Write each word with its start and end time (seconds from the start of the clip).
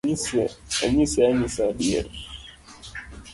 Anyise 0.85 1.19
anyisa 1.29 1.61
adier 1.69 2.05